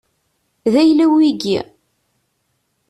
[0.71, 1.59] D ayla-w wiyi?